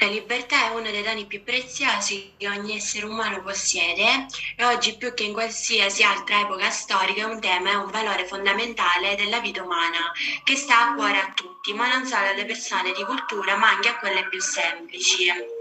[0.00, 4.96] La libertà è uno dei doni più preziosi che ogni essere umano possiede e oggi
[4.96, 9.40] più che in qualsiasi altra epoca storica è un tema e un valore fondamentale della
[9.40, 10.10] vita umana
[10.42, 13.88] che sta a cuore a tutti, ma non solo alle persone di cultura, ma anche
[13.88, 15.59] a quelle più semplici.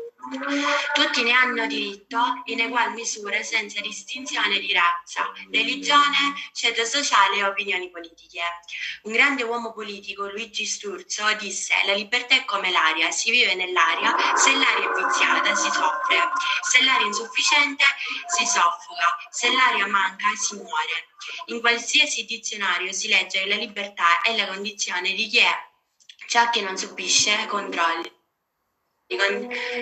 [0.93, 7.43] Tutti ne hanno diritto in egual misura senza distinzione di razza, religione, ceto sociale e
[7.45, 8.41] opinioni politiche.
[9.03, 14.15] Un grande uomo politico, Luigi Sturzo, disse la libertà è come l'aria, si vive nell'aria,
[14.35, 16.29] se l'aria è viziata si soffre,
[16.61, 17.83] se l'aria è insufficiente
[18.27, 21.07] si soffoca, se l'aria manca si muore.
[21.45, 25.67] In qualsiasi dizionario si legge che la libertà è la condizione di chi è
[26.27, 28.18] ciò che non subisce controlli con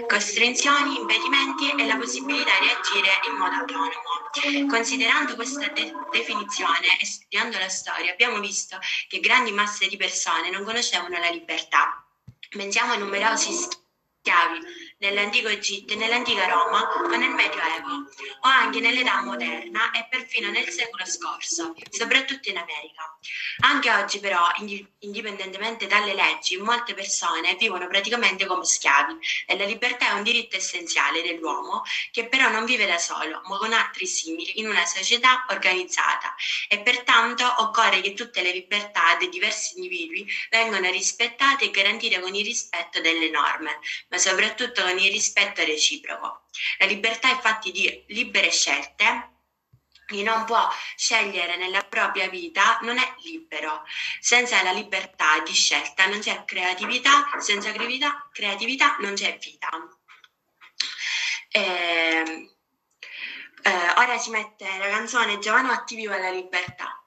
[0.07, 4.69] costrizioni, impedimenti e la possibilità di agire in modo autonomo.
[4.69, 8.77] Considerando questa de- definizione e studiando la storia, abbiamo visto
[9.07, 12.05] che grandi masse di persone non conoscevano la libertà.
[12.49, 14.59] Pensiamo ai numerosi schiavi
[14.99, 18.09] nell'antico Egitto e nell'antica Roma o nel Medioevo,
[18.41, 23.17] o anche nell'età moderna e perfino nel secolo scorso, soprattutto in America.
[23.59, 24.41] Anche oggi però,
[24.99, 30.55] indipendentemente dalle leggi, molte persone vivono praticamente come schiavi e la libertà è un diritto
[30.55, 35.45] essenziale dell'uomo che però non vive da solo, ma con altri simili in una società
[35.49, 36.33] organizzata
[36.67, 42.33] e pertanto occorre che tutte le libertà dei diversi individui vengano rispettate e garantite con
[42.33, 46.43] il rispetto delle norme, ma soprattutto con il rispetto reciproco.
[46.77, 49.35] La libertà è fatta di libere scelte,
[50.07, 53.83] chi non può scegliere nella propria vita non è libero.
[54.21, 59.69] Senza la libertà di scelta non c'è creatività, senza creatività, creatività non c'è vita.
[61.49, 62.49] Eh,
[63.63, 66.97] eh, ora si mette la canzone Giovanotti viva la libertà.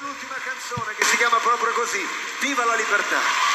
[0.00, 1.98] L'ultima canzone che si chiama proprio così,
[2.40, 3.46] Viva la libertà!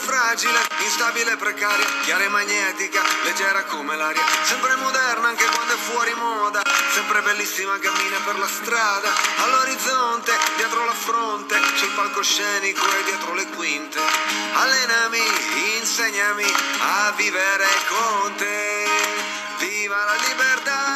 [0.00, 5.76] Fragile, instabile e precaria, chiara e magnetica, leggera come l'aria, sempre moderna anche quando è
[5.76, 9.12] fuori moda, sempre bellissima cammina per la strada,
[9.44, 14.00] all'orizzonte, dietro la fronte, sul palcoscenico e dietro le quinte.
[14.54, 15.22] Allenami,
[15.80, 16.44] insegnami
[16.80, 18.86] a vivere con te.
[19.58, 20.87] Viva la libertà!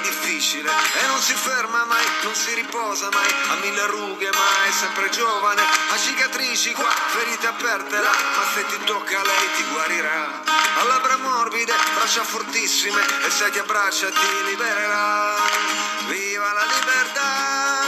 [0.00, 0.70] Difficile.
[0.70, 5.08] E non si ferma mai, non si riposa mai, ha mille rughe ma è sempre
[5.10, 5.62] giovane.
[5.62, 10.42] Ha cicatrici qua, ferite aperte là, ma se ti tocca lei ti guarirà.
[10.78, 15.34] Ha labbra morbide, braccia fortissime, e se ti abbraccia ti libererà.
[16.06, 17.79] Viva la libertà!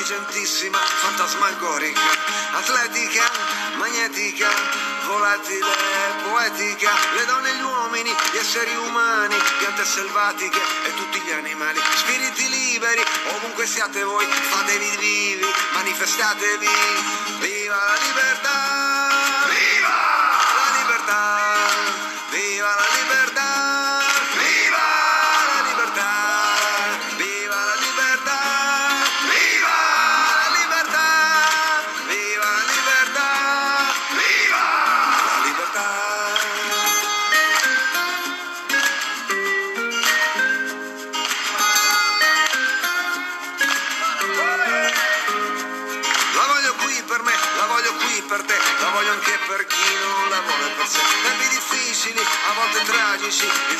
[0.00, 2.00] Esigentissima, fantasmagorica,
[2.52, 3.22] atletica,
[3.76, 4.48] magnetica,
[5.04, 5.72] volatile,
[6.24, 11.78] poetica, le donne e gli uomini, gli esseri umani, piante selvatiche e tutti gli animali,
[11.96, 13.02] spiriti liberi,
[13.36, 16.68] ovunque siate voi, fatevi vivi, manifestatevi,
[17.40, 18.69] viva la libertà!
[53.40, 53.79] shit.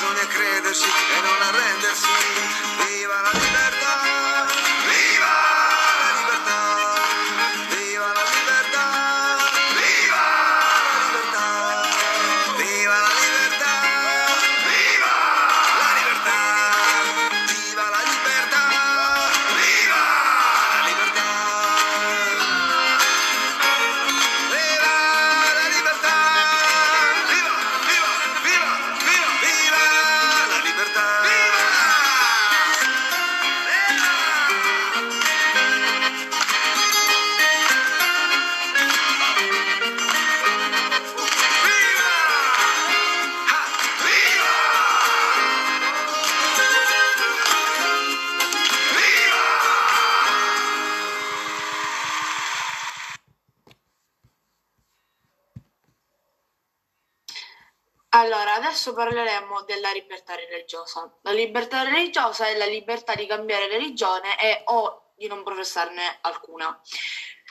[58.81, 61.13] Adesso parleremo della libertà religiosa.
[61.23, 66.81] La libertà religiosa è la libertà di cambiare religione e o di non professarne alcuna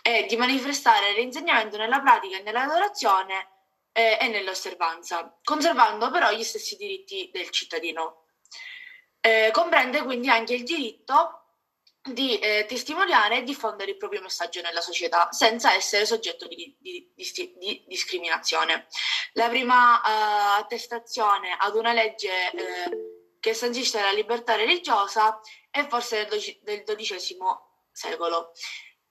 [0.02, 3.48] e di manifestare l'insegnamento nella pratica e nell'adorazione
[3.92, 8.24] eh, e nell'osservanza, conservando però gli stessi diritti del cittadino.
[9.22, 11.38] Eh, comprende quindi anche il diritto
[12.01, 17.12] di eh, testimoniare e diffondere il proprio messaggio nella società senza essere soggetto di, di,
[17.13, 18.88] di, di discriminazione.
[19.34, 26.25] La prima eh, attestazione ad una legge eh, che sancisce la libertà religiosa è forse
[26.25, 27.38] del, XII
[27.92, 28.54] secolo,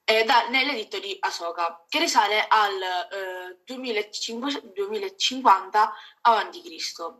[0.03, 7.13] eh, da, nell'editto di Asoka, che risale al 2050 a.C.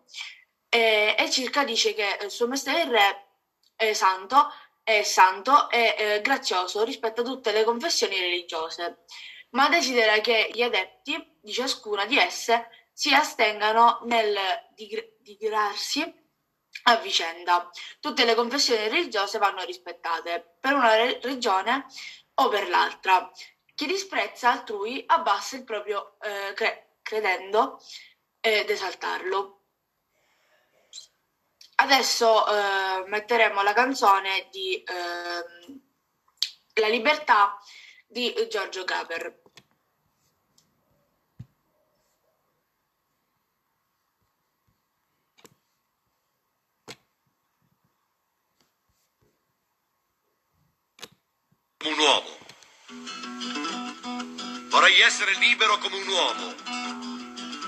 [0.71, 3.27] E, e circa dice che il suo mestiere
[3.75, 4.51] re santo
[4.89, 9.03] è santo e eh, grazioso rispetto a tutte le confessioni religiose,
[9.51, 14.36] ma desidera che gli adepti di ciascuna di esse si astengano nel
[15.19, 16.01] digrarsi
[16.83, 17.69] a vicenda.
[18.00, 21.85] Tutte le confessioni religiose vanno rispettate per una re- regione
[22.35, 23.31] o per l'altra.
[23.75, 27.80] Chi disprezza altrui abbassa il proprio eh, cre- credendo
[28.39, 29.58] ed esaltarlo.
[31.81, 35.80] Adesso eh, metteremo la canzone di eh,
[36.74, 37.58] La libertà
[38.06, 39.40] di Giorgio Gaber.
[51.86, 52.38] un uomo.
[54.70, 56.54] Vorrei essere libero come un uomo,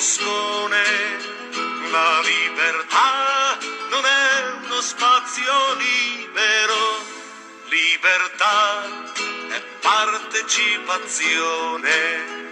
[0.00, 0.82] moscone.
[1.90, 3.58] La libertà
[3.90, 7.04] non è uno spazio libero,
[7.68, 9.12] libertà
[9.50, 12.48] è partecipazione.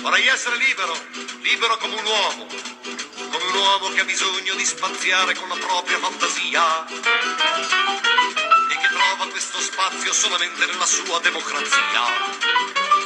[0.00, 0.96] Vorrei essere libero,
[1.42, 5.98] libero come un uomo, come un uomo che ha bisogno di spaziare con la propria
[5.98, 13.05] fantasia e che trova questo spazio solamente nella sua democrazia.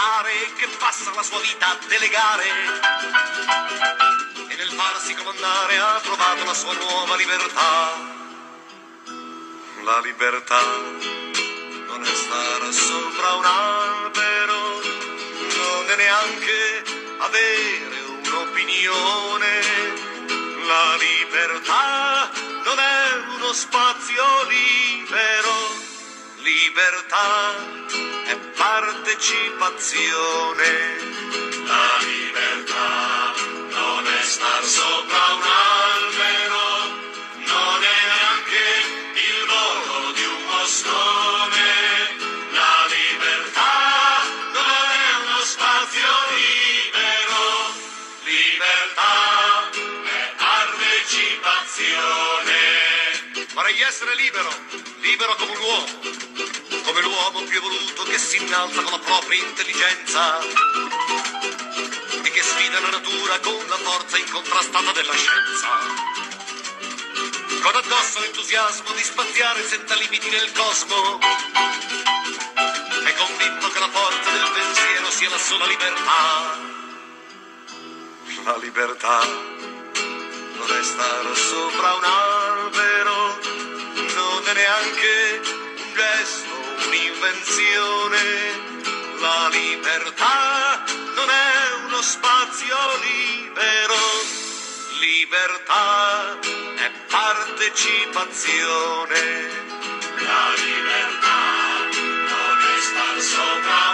[0.00, 2.44] Che ha il diritto di votare e che passa la sua vita a delegare
[4.56, 7.96] nel farsi comandare ha trovato la sua nuova libertà.
[9.82, 10.60] La libertà
[11.86, 14.80] non è stare sopra un albero,
[15.56, 16.84] non è neanche
[17.18, 19.60] avere un'opinione.
[20.66, 22.30] La libertà
[22.64, 25.88] non è uno spazio libero,
[26.42, 27.54] libertà
[28.26, 30.96] è partecipazione.
[31.66, 33.00] La libertà
[34.30, 36.62] star sopra un albero
[37.50, 38.64] non è neanche
[39.28, 41.68] il volo di un moscone.
[42.52, 47.42] La libertà non è uno spazio libero,
[48.22, 49.68] libertà
[50.14, 52.60] è partecipazione.
[53.52, 54.54] Vorrei essere libero,
[55.00, 55.86] libero come un uomo,
[56.82, 60.38] come l'uomo più evoluto che si innalza con la propria intelligenza
[62.40, 65.68] che sfida la natura con la forza incontrastata della scienza.
[67.60, 71.18] Con addosso l'entusiasmo di spaziare senza limiti nel cosmo.
[73.04, 76.68] È convinto che la forza del pensiero sia la sola libertà.
[78.44, 83.38] La libertà non è stare sopra un albero,
[84.14, 85.40] non è neanche
[85.76, 86.49] un gesto,
[86.90, 88.18] un'invenzione.
[89.20, 90.82] La libertà
[91.14, 93.94] non è uno spazio libero,
[94.98, 96.36] libertà
[96.76, 99.48] è partecipazione.
[100.18, 101.38] La libertà
[101.94, 103.89] non è star sopra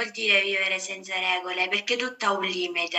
[0.00, 2.98] vuol dire vivere senza regole, perché tutto ha un limite.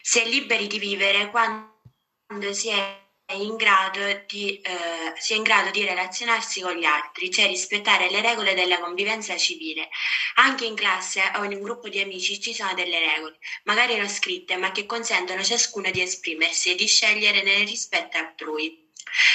[0.00, 5.70] Si è liberi di vivere quando si è in grado di, eh, sia in grado
[5.70, 9.90] di relazionarsi con gli altri, cioè rispettare le regole della convivenza civile.
[10.36, 14.08] Anche in classe o in un gruppo di amici ci sono delle regole, magari non
[14.08, 18.86] scritte, ma che consentono a ciascuno di esprimersi e di scegliere nel rispetto altrui.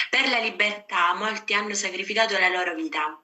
[0.10, 3.23] Per la libertà molti hanno sacrificato la loro vita,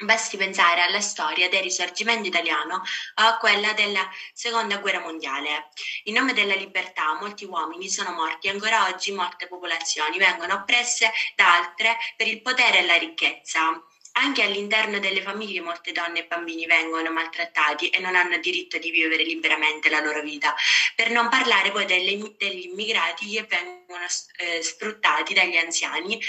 [0.00, 2.82] Basti pensare alla storia del risorgimento italiano o
[3.22, 5.70] a quella della seconda guerra mondiale.
[6.04, 11.10] In nome della libertà molti uomini sono morti e ancora oggi molte popolazioni vengono oppresse
[11.34, 13.82] da altre per il potere e la ricchezza.
[14.12, 18.92] Anche all'interno delle famiglie molte donne e bambini vengono maltrattati e non hanno diritto di
[18.92, 20.54] vivere liberamente la loro vita,
[20.94, 24.04] per non parlare poi delle, degli immigrati che vengono
[24.36, 26.20] eh, sfruttati dagli anziani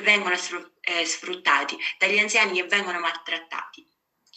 [0.00, 0.34] vengono
[0.80, 3.86] eh, sfruttati, dagli anziani che vengono maltrattati.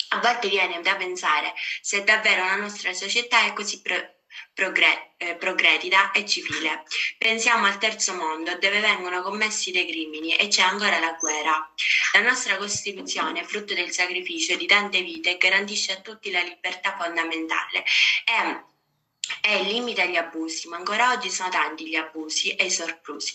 [0.10, 4.16] A volte viene da pensare se davvero la nostra società è così pro-
[4.54, 6.84] progre- eh, progredita e civile.
[7.18, 11.74] Pensiamo al terzo mondo dove vengono commessi dei crimini e c'è ancora la guerra.
[12.14, 17.84] La nostra Costituzione, frutto del sacrificio di tante vite, garantisce a tutti la libertà fondamentale.
[18.24, 18.74] È
[19.42, 23.34] è il limite agli abusi, ma ancora oggi sono tanti gli abusi e i sorplusi.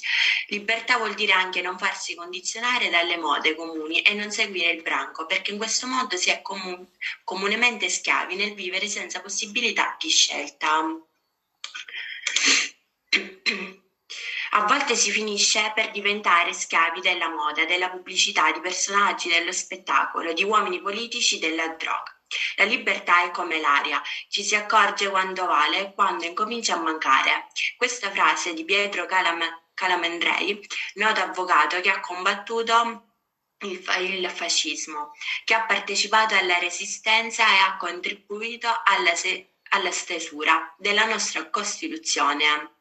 [0.48, 5.26] Libertà vuol dire anche non farsi condizionare dalle mode comuni e non seguire il branco,
[5.26, 6.86] perché in questo modo si è comun-
[7.24, 10.84] comunemente schiavi nel vivere senza possibilità di scelta.
[14.52, 20.32] A volte si finisce per diventare schiavi della moda, della pubblicità, di personaggi, dello spettacolo,
[20.32, 22.19] di uomini politici, della droga.
[22.56, 27.48] La libertà è come l'aria, ci si accorge quando vale e quando incomincia a mancare.
[27.76, 30.60] Questa frase di Pietro Calam- Calamandrei,
[30.94, 33.06] noto avvocato che ha combattuto
[33.62, 35.12] il, fascismo,
[35.44, 42.76] che ha partecipato alla resistenza e ha contribuito alla, se- alla stesura della nostra Costituzione.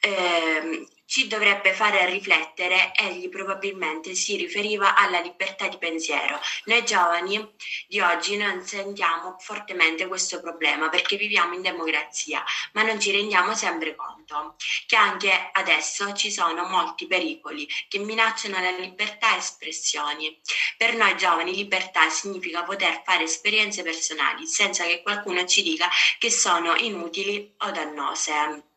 [0.00, 6.40] Eh, ci dovrebbe fare riflettere, egli probabilmente si riferiva alla libertà di pensiero.
[6.64, 7.54] Noi giovani
[7.88, 13.54] di oggi non sentiamo fortemente questo problema perché viviamo in democrazia, ma non ci rendiamo
[13.54, 20.40] sempre conto che anche adesso ci sono molti pericoli che minacciano la libertà e espressioni.
[20.76, 26.30] Per noi giovani libertà significa poter fare esperienze personali senza che qualcuno ci dica che
[26.30, 28.74] sono inutili o dannose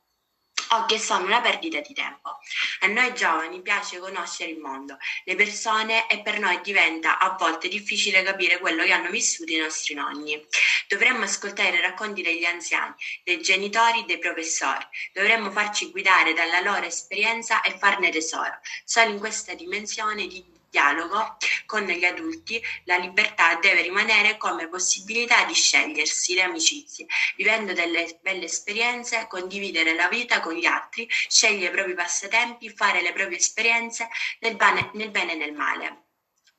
[0.69, 2.39] o che sono una perdita di tempo.
[2.81, 7.67] A noi giovani piace conoscere il mondo, le persone e per noi diventa a volte
[7.67, 10.39] difficile capire quello che hanno vissuto i nostri nonni.
[10.87, 14.85] Dovremmo ascoltare i racconti degli anziani, dei genitori, dei professori.
[15.13, 18.59] Dovremmo farci guidare dalla loro esperienza e farne tesoro.
[18.83, 25.43] Solo in questa dimensione di dialogo con gli adulti, la libertà deve rimanere come possibilità
[25.45, 31.71] di scegliersi le amicizie, vivendo delle belle esperienze, condividere la vita con gli altri, scegliere
[31.71, 34.09] i propri passatempi, fare le proprie esperienze
[34.39, 36.03] nel bene, nel bene e nel male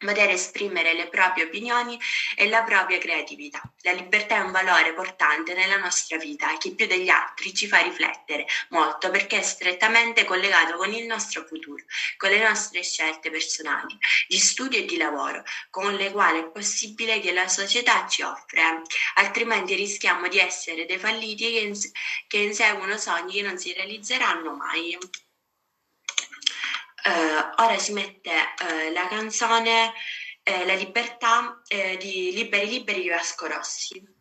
[0.07, 1.99] poter esprimere le proprie opinioni
[2.35, 3.61] e la propria creatività.
[3.83, 7.78] La libertà è un valore portante nella nostra vita che più degli altri ci fa
[7.78, 11.85] riflettere molto perché è strettamente collegato con il nostro futuro,
[12.16, 17.21] con le nostre scelte personali, di studio e di lavoro, con le quali è possibile
[17.21, 18.83] che la società ci offre,
[19.14, 21.90] altrimenti rischiamo di essere dei falliti che, ins-
[22.26, 24.97] che inseguono sogni che non si realizzeranno mai.
[27.02, 29.92] Uh, ora si mette uh, la canzone
[30.45, 31.62] uh, La libertà
[31.99, 34.19] di Liberi Liberi di Vasco Rossi.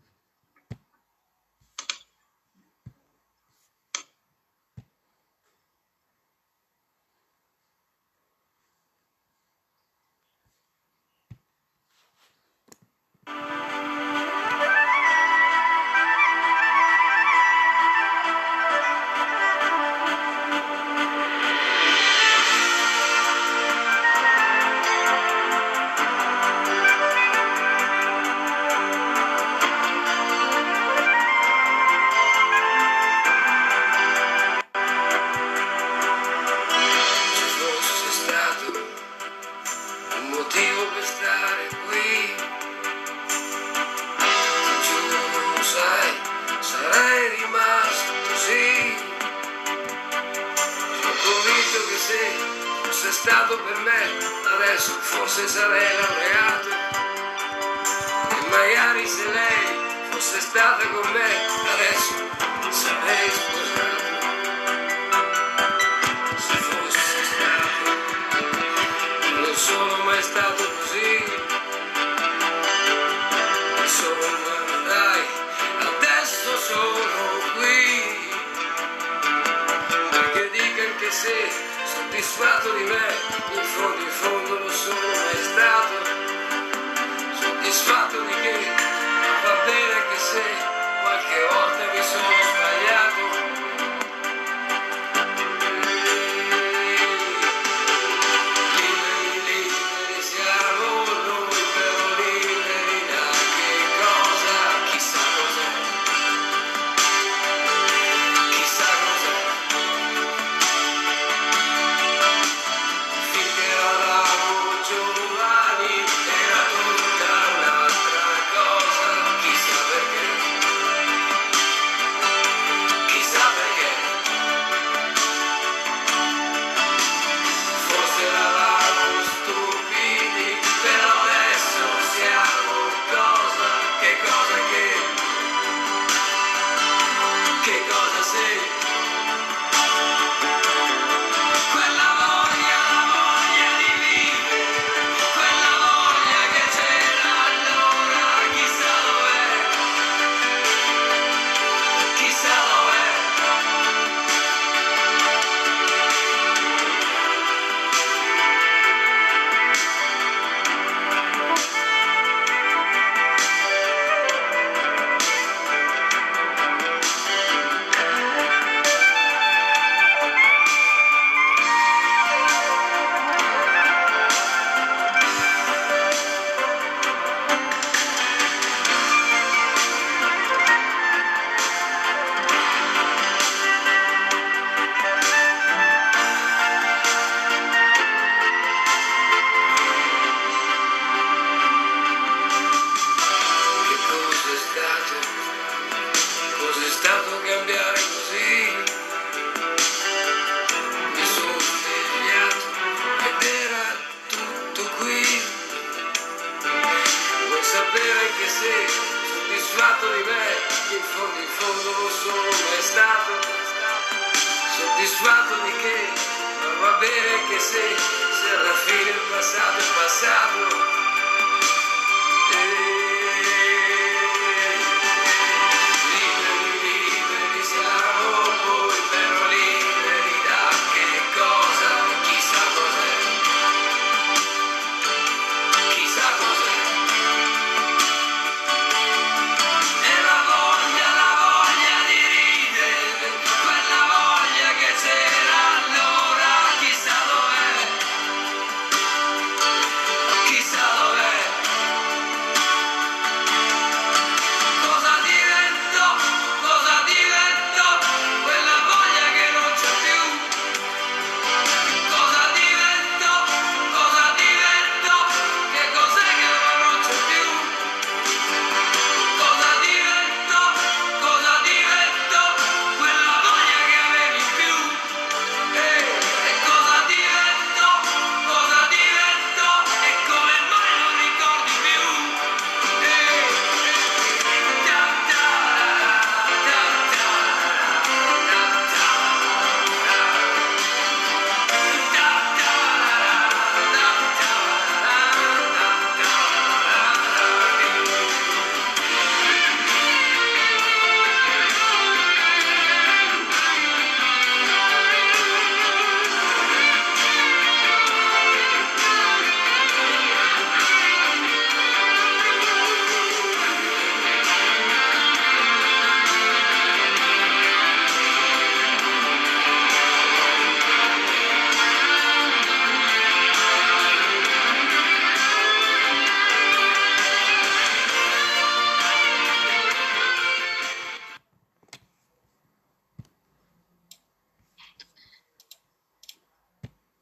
[138.40, 138.79] Cosa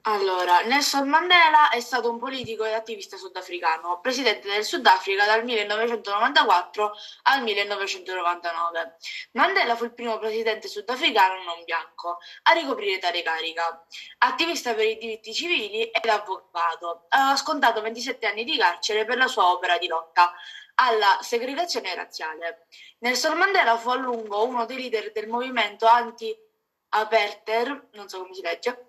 [0.09, 6.93] Allora, Nelson Mandela è stato un politico e attivista sudafricano, presidente del Sudafrica dal 1994
[7.23, 8.95] al 1999.
[9.33, 13.85] Mandela fu il primo presidente sudafricano non bianco a ricoprire tale carica.
[14.19, 19.27] Attivista per i diritti civili ed avvocato, aveva scontato 27 anni di carcere per la
[19.27, 20.31] sua opera di lotta
[20.75, 22.67] alla segregazione razziale.
[22.99, 28.41] Nelson Mandela fu a lungo uno dei leader del movimento anti-apartheid, non so come si
[28.41, 28.86] legge,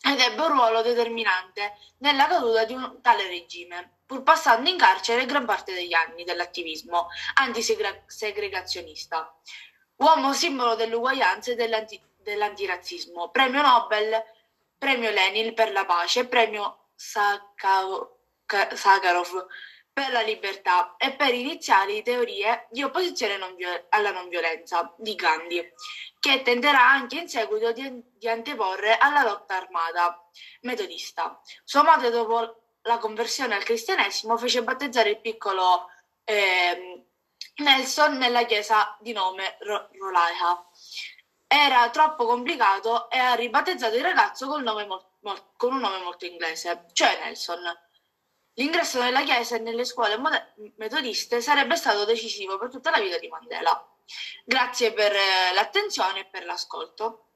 [0.00, 5.26] ed ebbe un ruolo determinante nella caduta di un tale regime, pur passando in carcere
[5.26, 9.34] gran parte degli anni dell'attivismo antisegregazionista.
[9.96, 14.24] Uomo simbolo dell'uguaglianza e dell'anti- dell'antirazzismo, premio Nobel
[14.78, 18.06] premio Lenin per la pace, premio Sakharov
[19.98, 25.16] per la libertà e per iniziare teorie di opposizione non viol- alla non violenza di
[25.16, 25.72] Gandhi,
[26.20, 30.24] che tenderà anche in seguito di, di anteporre alla lotta armata
[30.60, 31.40] metodista.
[31.64, 35.88] Sua madre, dopo la conversione al cristianesimo, fece battezzare il piccolo
[36.22, 37.04] eh,
[37.56, 40.64] Nelson nella chiesa di nome Ro- Rolaiha.
[41.48, 44.86] Era troppo complicato e ha ribattezzato il ragazzo con, mol-
[45.22, 47.86] mol- con un nome molto inglese, cioè Nelson.
[48.58, 50.18] L'ingresso nella chiesa e nelle scuole
[50.76, 53.88] metodiste sarebbe stato decisivo per tutta la vita di Mandela.
[54.44, 57.27] Grazie per eh, l'attenzione e per l'ascolto.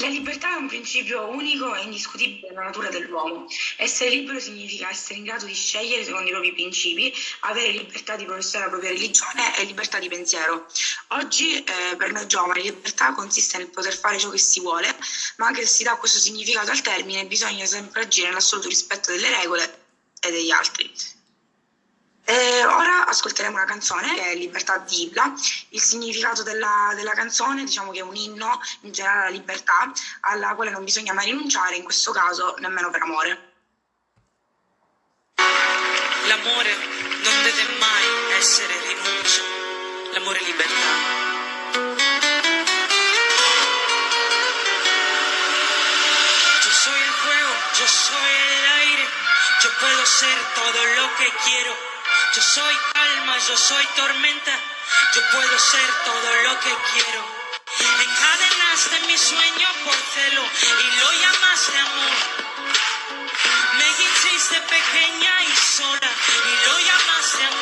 [0.00, 3.46] La libertà è un principio unico e indiscutibile nella natura dell'uomo.
[3.76, 8.24] Essere libero significa essere in grado di scegliere secondo i propri principi, avere libertà di
[8.24, 10.66] professare la propria religione e libertà di pensiero.
[11.08, 14.94] Oggi eh, per noi giovani libertà consiste nel poter fare ciò che si vuole,
[15.38, 19.30] ma anche se si dà questo significato al termine bisogna sempre agire nell'assoluto rispetto delle
[19.30, 19.86] regole
[20.20, 20.92] e degli altri.
[22.30, 25.32] E ora ascolteremo una canzone che è Libertà di Ibla.
[25.70, 30.54] Il significato della, della, canzone diciamo che è un inno in generale alla libertà, alla
[30.54, 33.52] quale non bisogna mai rinunciare, in questo caso nemmeno per amore.
[35.36, 39.42] L'amore non deve mai essere rinuncia,
[40.12, 41.16] l'amore è libertà.
[46.60, 49.06] Yo soy el fuego, yo soy el aire,
[49.62, 51.87] yo puedo ser todo lo que quiero.
[52.38, 54.52] Yo soy calma, yo soy tormenta,
[55.12, 57.26] yo puedo ser todo lo que quiero.
[58.00, 62.16] Encadenaste mi sueño por celo y lo llamaste amor.
[63.76, 66.10] Me hiciste pequeña y sola
[66.46, 67.57] y lo llamaste amor.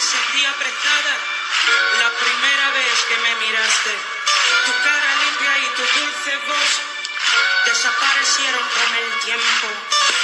[0.00, 1.14] Sentí apretada
[1.98, 3.94] la primera vez que me miraste.
[4.66, 6.70] Tu cara limpia y tu dulce voz
[7.64, 9.66] desaparecieron con el tiempo.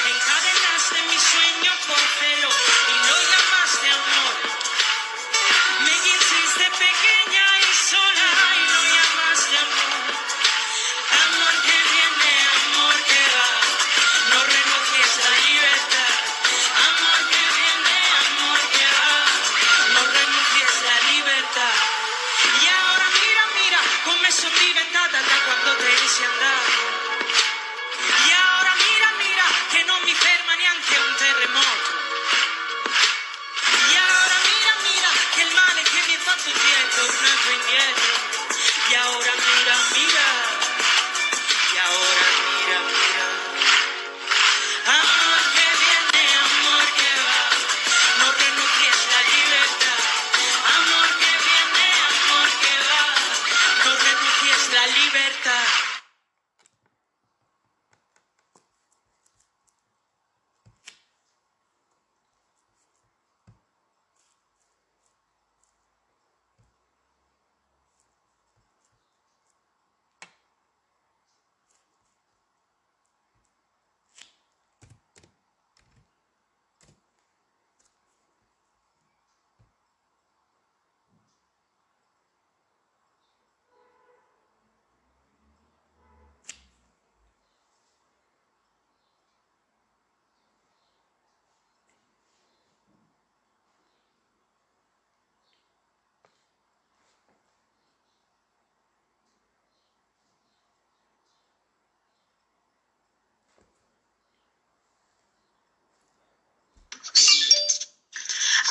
[0.06, 2.50] Encadenaste mi sueño por celo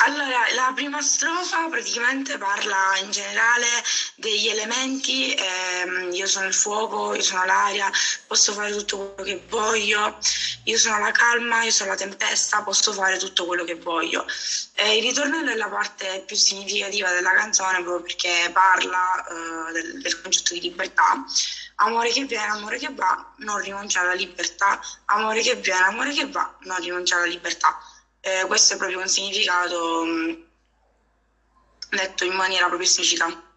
[0.06, 3.66] Allora, la prima strofa praticamente parla in generale
[4.16, 7.90] degli elementi, ehm, io sono il fuoco, io sono l'aria,
[8.26, 10.18] posso fare tutto quello che voglio,
[10.64, 14.26] io sono la calma, io sono la tempesta, posso fare tutto quello che voglio.
[14.74, 19.24] E il ritornello è la parte più significativa della canzone proprio perché parla
[19.68, 21.24] eh, del, del concetto di libertà.
[21.76, 24.78] Amore che viene, amore che va, non rinunciare alla libertà.
[25.06, 27.78] Amore che viene, amore che va, non rinunciare alla libertà.
[28.24, 30.36] Eh, questo è proprio un significato mh,
[31.90, 33.53] detto in maniera proprio esplicita.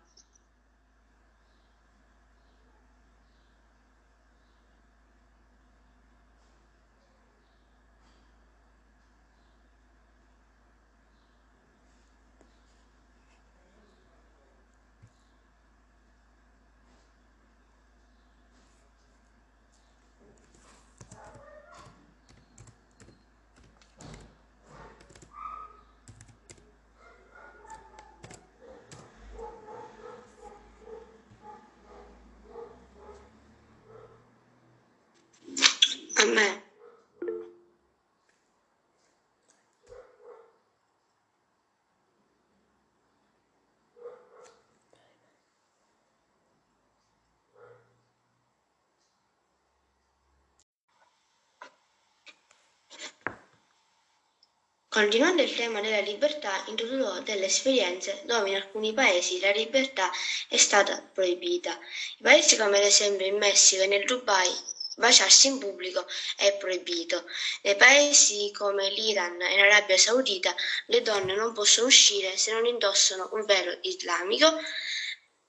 [54.98, 60.10] Continuando il tema della libertà, introdurrò delle esperienze dove in alcuni paesi la libertà
[60.50, 61.78] è stata proibita.
[62.18, 64.52] I paesi come ad esempio in Messico e nel Dubai
[64.96, 66.04] baciarsi in pubblico
[66.36, 67.26] è proibito.
[67.62, 70.56] Nei paesi come l'Iran e l'Arabia Saudita
[70.88, 74.52] le donne non possono uscire se non indossano un velo islamico.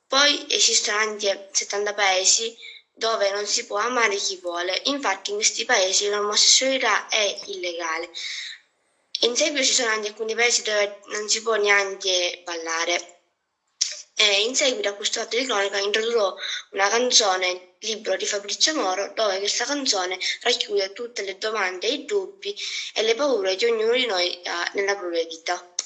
[0.07, 2.55] Poi esistono anche 70 paesi
[2.93, 4.79] dove non si può amare chi vuole.
[4.85, 8.11] Infatti in questi paesi l'omosessualità è illegale.
[9.23, 13.23] In seguito ci sono anche alcuni paesi dove non si può neanche ballare.
[14.15, 16.35] E in seguito a questo atto di cronaca introdurrò
[16.71, 22.55] una canzone, libro di Fabrizio Moro, dove questa canzone racchiude tutte le domande, i dubbi
[22.95, 25.78] e le paure che ognuno di noi ha nella propria vita.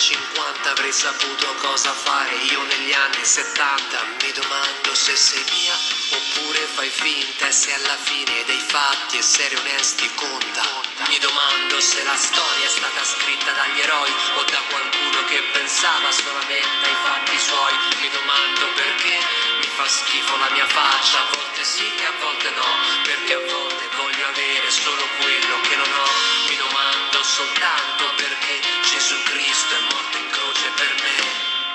[0.00, 4.16] 50, avrei saputo cosa fare io negli anni 70.
[4.22, 5.76] Mi domando se sei mia
[6.16, 10.64] oppure fai finta e se alla fine dei fatti essere onesti conta.
[11.06, 16.10] Mi domando se la storia è stata scritta dagli eroi o da qualcuno che pensava
[16.10, 17.74] solamente ai fatti suoi.
[18.00, 19.18] Mi domando perché
[19.60, 22.70] mi fa schifo la mia faccia, a volte sì e a volte no,
[23.04, 26.08] perché a volte voglio avere solo quello che non ho.
[26.48, 31.16] Mi domando soltanto perché Gesù Cristo è morto in croce per me.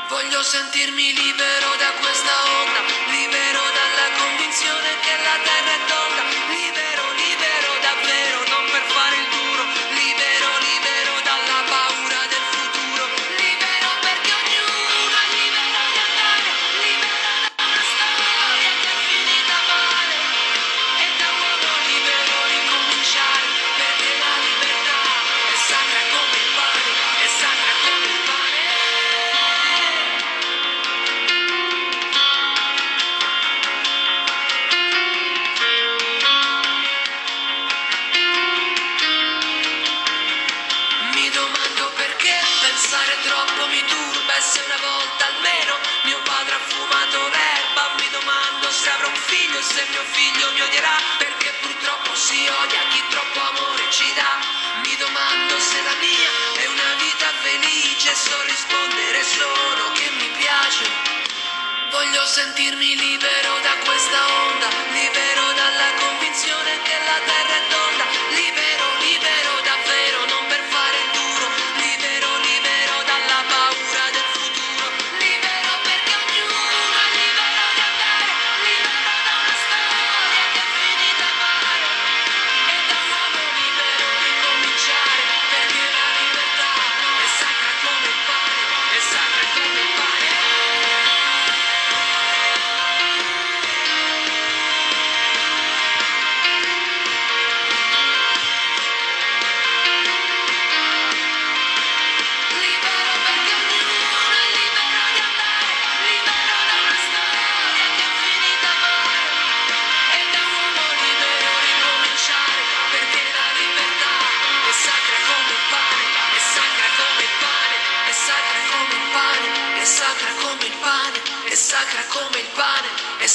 [0.10, 3.35] Voglio sentirmi libero da questa onda, libero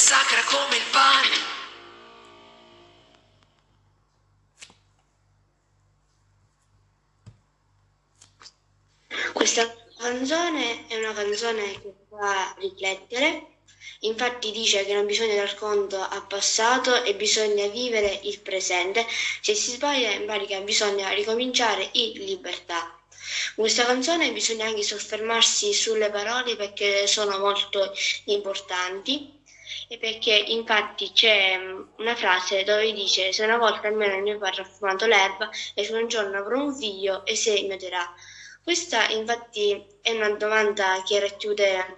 [0.01, 1.29] sacra come il pane.
[9.31, 13.59] Questa canzone è una canzone che fa riflettere,
[13.99, 19.05] infatti dice che non bisogna dar conto al passato e bisogna vivere il presente,
[19.39, 22.99] se si sbaglia in pratica bisogna ricominciare in libertà.
[23.53, 27.93] Con questa canzone bisogna anche soffermarsi sulle parole perché sono molto
[28.25, 29.39] importanti
[29.91, 34.37] e perché infatti c'è mm, una frase dove dice se una volta almeno il mio
[34.37, 38.09] padre ha fumato l'erba e se un giorno avrò un figlio e se mi odierà.
[38.63, 41.97] Questa infatti è una domanda che racchiude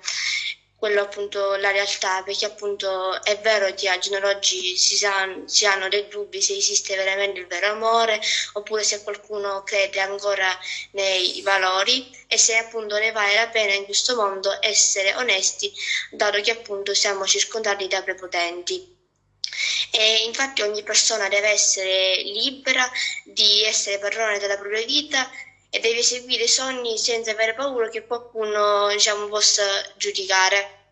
[0.84, 4.98] quello appunto la realtà, perché appunto è vero che al giorno d'oggi si,
[5.46, 8.19] si hanno dei dubbi se esiste veramente il vero amore
[8.52, 10.54] oppure se qualcuno crede ancora
[10.91, 15.72] nei valori e se appunto ne vale la pena in questo mondo essere onesti,
[16.12, 18.91] dato che appunto siamo circondati da prepotenti.
[19.89, 22.89] E infatti ogni persona deve essere libera
[23.24, 25.30] di essere padrone della propria vita
[25.75, 29.63] e deve seguire i sogni senza avere paura che qualcuno diciamo, possa
[29.97, 30.83] giudicare.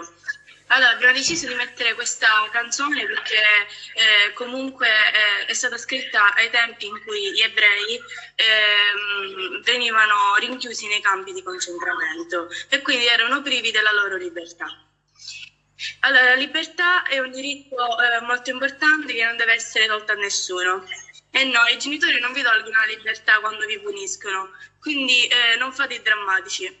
[0.68, 3.36] Allora, abbiamo deciso di mettere questa canzone perché
[3.94, 7.94] eh, comunque eh, è stata scritta ai tempi in cui gli ebrei
[8.34, 14.66] eh, venivano rinchiusi nei campi di concentramento e quindi erano privi della loro libertà.
[16.00, 20.16] Allora, la libertà è un diritto eh, molto importante che non deve essere tolto a
[20.16, 20.84] nessuno.
[21.30, 24.50] E no, i genitori non vi tolgono la libertà quando vi puniscono,
[24.80, 26.75] quindi eh, non fate i drammatici.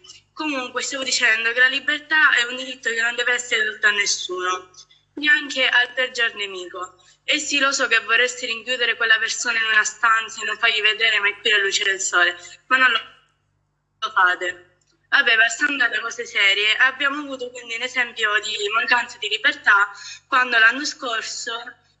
[0.46, 3.90] Comunque, stavo dicendo che la libertà è un diritto che non deve essere tolto a
[3.90, 4.70] nessuno,
[5.14, 6.94] neanche al peggior nemico.
[7.24, 10.80] E sì, lo so che vorreste rinchiudere quella persona in una stanza e non fargli
[10.80, 12.36] vedere mai più la luce del sole,
[12.68, 14.68] ma non lo fate.
[15.08, 19.90] Vabbè, passando alle cose serie, abbiamo avuto quindi un esempio di mancanza di libertà
[20.28, 21.54] quando l'anno scorso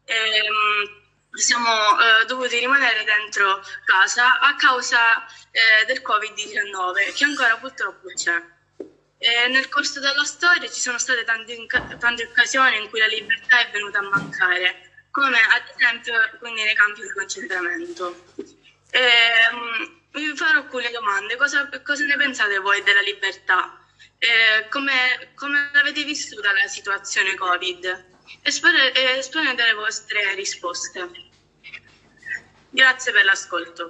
[0.04, 1.05] ehm,
[1.36, 8.42] siamo eh, dovuti rimanere dentro casa a causa eh, del Covid-19, che ancora purtroppo c'è.
[9.18, 11.66] E nel corso della storia ci sono state tante,
[11.98, 17.02] tante occasioni in cui la libertà è venuta a mancare, come ad esempio nei campi
[17.02, 18.24] di concentramento.
[18.90, 19.00] E,
[19.52, 21.36] um, vi farò alcune domande.
[21.36, 23.78] Cosa, cosa, ne pensate voi della libertà?
[24.18, 28.14] E come, come l'avete vissuta la situazione Covid?
[28.42, 31.25] Esponete le vostre risposte.
[32.76, 33.88] Grazie per l'ascolto.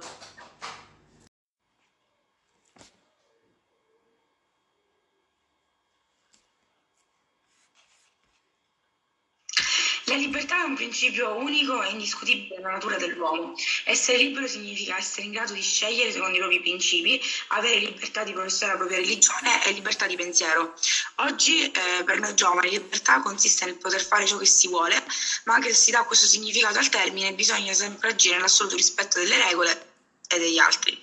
[10.09, 13.55] La libertà è un principio unico e indiscutibile della natura dell'uomo.
[13.83, 18.31] Essere libero significa essere in grado di scegliere secondo i propri principi, avere libertà di
[18.31, 20.75] professare la propria religione e libertà di pensiero.
[21.15, 24.95] Oggi eh, per noi giovani libertà consiste nel poter fare ciò che si vuole,
[25.43, 29.43] ma anche se si dà questo significato al termine bisogna sempre agire nell'assoluto rispetto delle
[29.43, 29.95] regole
[30.29, 30.97] e degli altri.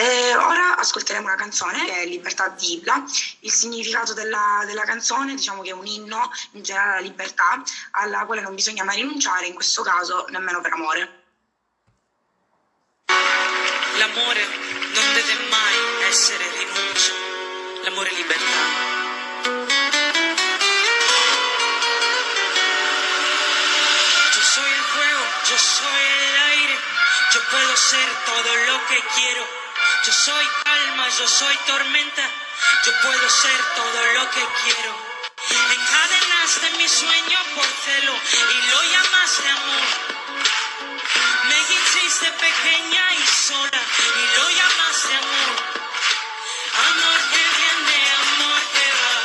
[0.00, 3.04] E ora ascolteremo una canzone che è Libertà di Ibla.
[3.40, 8.24] Il significato della, della, canzone diciamo che è un inno in generale alla libertà alla
[8.24, 11.22] quale non bisogna mai rinunciare, in questo caso nemmeno per amore.
[13.98, 14.46] L'amore
[14.94, 17.12] non deve mai essere rinuncia,
[17.82, 18.88] l'amore è libertà.
[24.32, 26.78] Yo soy el fuego, yo soy el aire,
[27.34, 29.59] yo puedo ser todo lo que quiero.
[30.10, 32.28] Yo soy calma, yo soy tormenta,
[32.84, 34.92] yo puedo ser todo lo que quiero.
[35.70, 38.12] Encadenaste mi sueño por celo
[38.50, 39.86] y lo llamaste amor.
[41.46, 43.82] Me hiciste pequeña y sola
[44.18, 45.52] y lo llamaste amor.
[46.90, 49.16] Amor que viene, amor que va,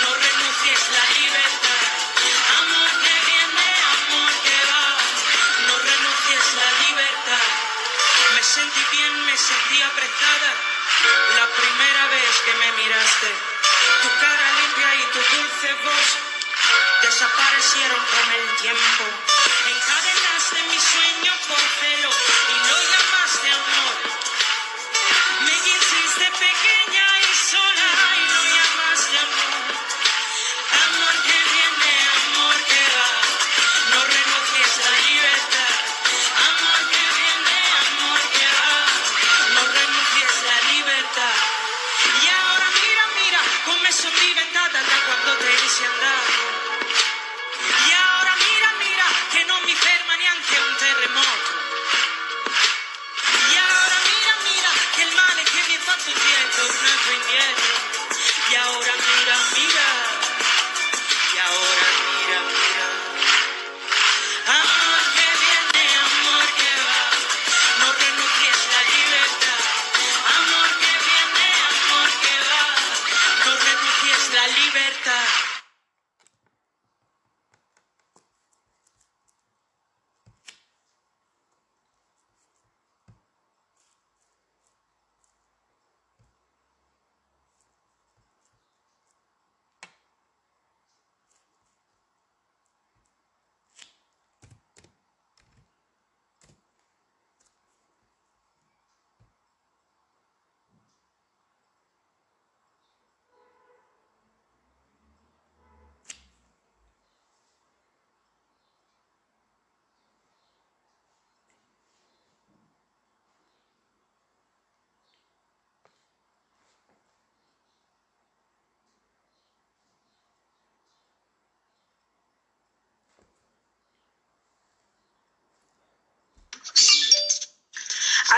[0.00, 1.84] no renuncies la libertad.
[2.60, 4.86] Amor que viene, amor que va,
[5.66, 7.46] no renuncies la libertad.
[8.34, 10.05] Me sentí bien, me sentí vez
[12.46, 13.28] que me miraste.
[14.02, 16.08] Tu cara limpia y tu dulce voz
[17.02, 19.04] desaparecieron con el tiempo.
[19.74, 22.35] Encadenaste mi sueño por celo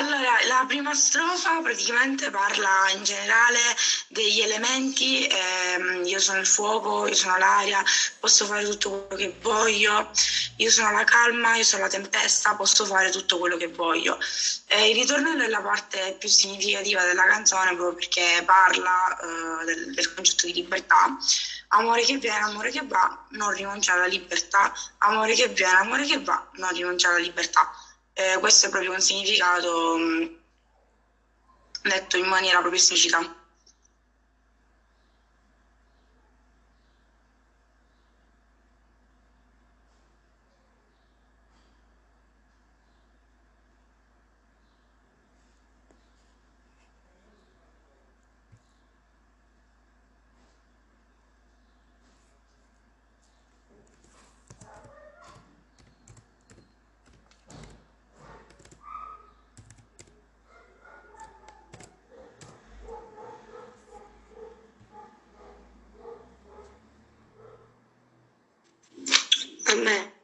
[0.01, 3.59] Allora, la prima strofa praticamente parla in generale
[4.07, 7.82] degli elementi, ehm, io sono il fuoco, io sono l'aria,
[8.20, 10.09] posso fare tutto quello che voglio,
[10.57, 14.20] io sono la calma, io sono la tempesta, posso fare tutto quello che voglio.
[14.66, 19.94] Eh, il ritornello è la parte più significativa della canzone proprio perché parla eh, del,
[19.94, 21.16] del concetto di libertà.
[21.70, 24.72] Amore che viene, amore che va, non rinunciare alla libertà.
[24.99, 27.68] Amore che viene, amore che va, non rinunciare alla libertà.
[28.19, 30.25] Eh, questo è proprio un significato mh, mm,
[31.83, 33.19] detto in maniera proprio esplicita.
[69.68, 70.16] A me.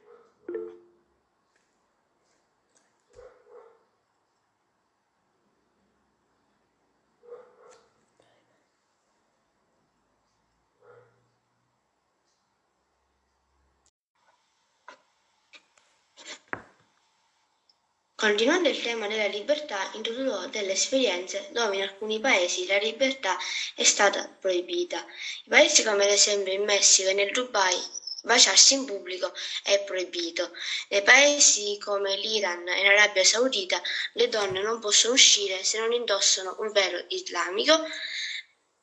[18.25, 23.37] Continuando il tema della libertà, introdurrò delle esperienze dove in alcuni paesi la libertà
[23.75, 25.05] è stata proibita.
[25.43, 27.77] I paesi come ad esempio in Messico e nel Dubai
[28.25, 29.31] baciarsi in pubblico
[29.63, 30.51] è proibito.
[30.89, 33.81] Nei paesi come l'Iran e l'Arabia Saudita
[34.13, 37.79] le donne non possono uscire se non indossano un velo islamico.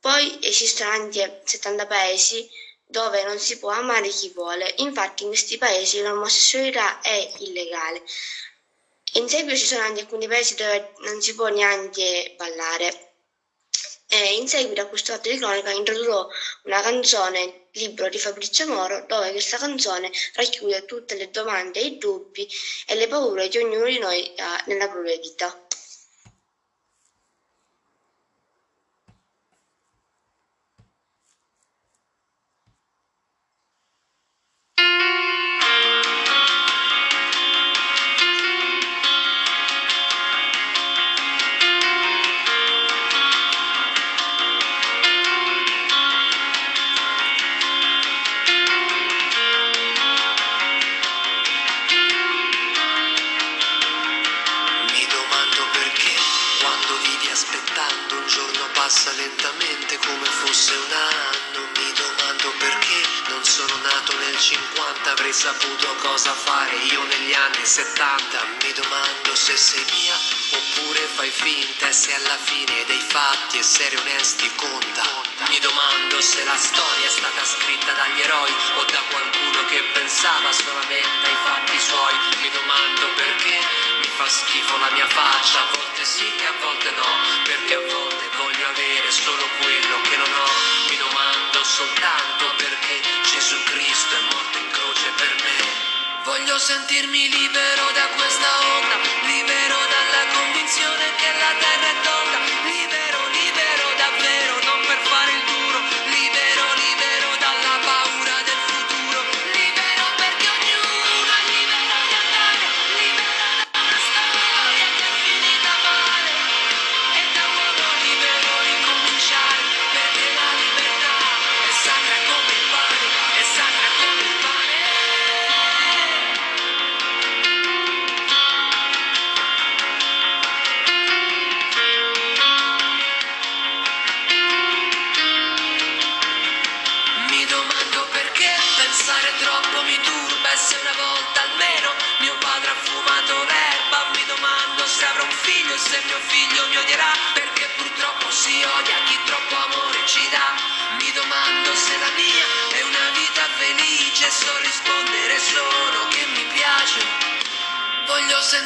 [0.01, 2.49] Poi esistono anche 70 paesi
[2.85, 4.75] dove non si può amare chi vuole.
[4.79, 8.03] Infatti in questi paesi l'omosessualità è illegale.
[9.15, 13.12] In seguito ci sono anche alcuni paesi dove non si può neanche ballare.
[14.15, 16.27] E in seguito a questo atto di cronaca introdurrò
[16.65, 22.47] una canzone, libro di Fabrizio Moro, dove questa canzone racchiude tutte le domande, i dubbi
[22.87, 25.67] e le paure che ognuno di noi ha nella propria vita.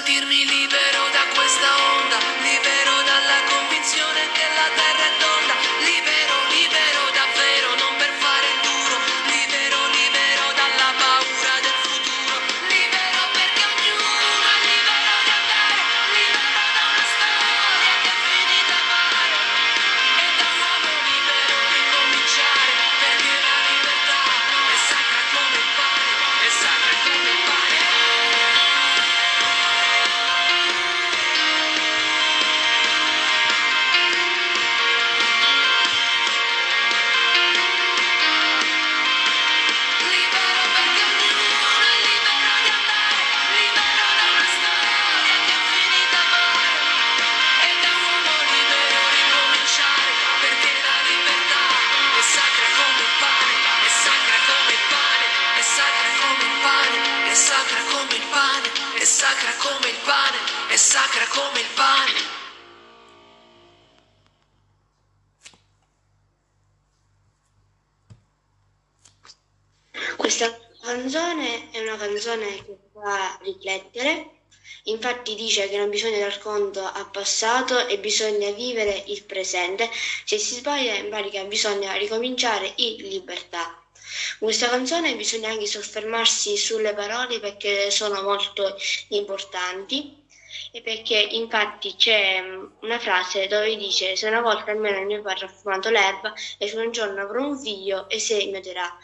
[0.07, 2.46] Sentirmi libero da questa onda,
[73.77, 74.31] riflettere,
[74.85, 79.91] infatti dice che non bisogna dar conto al passato e bisogna vivere il presente,
[80.24, 83.81] se si sbaglia in pratica bisogna ricominciare in libertà.
[84.39, 88.77] Questa canzone bisogna anche soffermarsi sulle parole perché sono molto
[89.09, 90.24] importanti
[90.72, 92.43] e perché infatti c'è
[92.81, 96.68] una frase dove dice se una volta almeno il mio padre ha fumato l'erba e
[96.68, 98.97] se un giorno avrò un figlio e se noterà.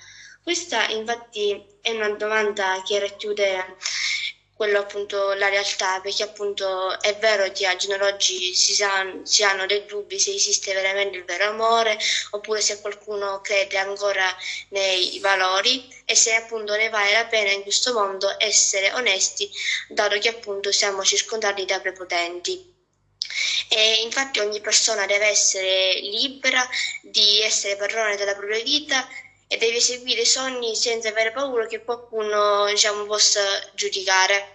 [0.43, 3.77] Questa infatti è una domanda che racchiude
[4.63, 8.77] quello appunto la realtà, perché appunto è vero che a giorno d'oggi si,
[9.25, 11.99] si hanno dei dubbi se esiste veramente il vero amore
[12.31, 14.33] oppure se qualcuno crede ancora
[14.69, 19.51] nei valori e se appunto ne vale la pena in questo mondo essere onesti,
[19.89, 22.65] dato che appunto siamo circondati da prepotenti.
[23.69, 26.65] E infatti ogni persona deve essere libera
[27.01, 29.05] di essere padrone della propria vita
[29.53, 33.43] e deve seguire i sogni senza avere paura che qualcuno diciamo, possa
[33.75, 34.52] giudicare.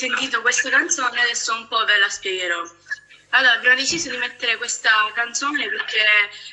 [0.00, 2.62] Sentito questa canzone, adesso un po' ve la spiegherò.
[3.32, 6.00] Allora, abbiamo deciso di mettere questa canzone perché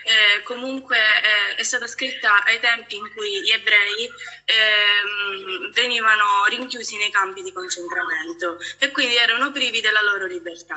[0.04, 4.06] eh, comunque eh, è stata scritta ai tempi in cui gli ebrei
[4.46, 10.76] eh, venivano rinchiusi nei campi di concentramento e quindi erano privi della loro libertà.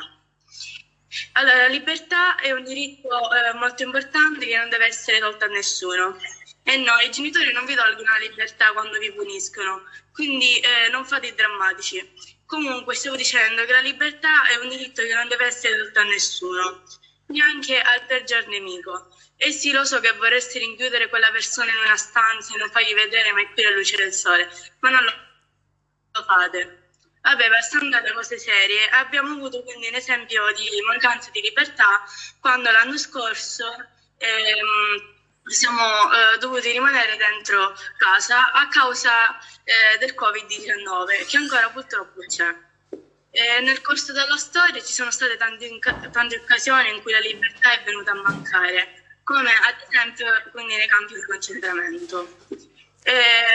[1.33, 5.49] Allora, la libertà è un diritto eh, molto importante che non deve essere tolto a
[5.49, 6.17] nessuno.
[6.63, 11.05] E no, i genitori non vi tolgono la libertà quando vi puniscono, quindi eh, non
[11.05, 12.39] fate i drammatici.
[12.51, 16.03] Comunque, stavo dicendo che la libertà è un diritto che non deve essere tolto a
[16.03, 16.83] nessuno,
[17.27, 19.07] neanche al peggior nemico.
[19.37, 22.93] E sì, lo so che vorreste rinchiudere quella persona in una stanza e non fargli
[22.93, 24.49] vedere mai più la luce del sole,
[24.81, 26.89] ma non lo fate.
[27.21, 32.03] Vabbè, passando alle cose serie, abbiamo avuto quindi un esempio di mancanza di libertà
[32.41, 33.65] quando l'anno scorso
[34.17, 42.21] ehm, siamo eh, dovuti rimanere dentro casa a causa eh, del Covid-19, che ancora purtroppo
[42.27, 42.55] c'è.
[43.33, 45.79] E nel corso della storia ci sono state tante,
[46.11, 51.15] tante, occasioni in cui la libertà è venuta a mancare, come ad esempio nei campi
[51.15, 52.39] di concentramento.
[53.03, 53.13] E,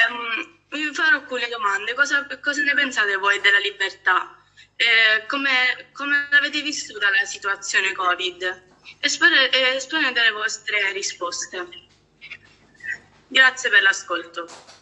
[0.10, 1.94] um, vi farò alcune domande.
[1.94, 4.36] Cosa, cosa, ne pensate voi della libertà?
[4.76, 8.75] E, come, come l'avete vissuta la situazione Covid?
[9.00, 11.68] Esponete le vostre risposte.
[13.28, 14.75] Grazie per l'ascolto.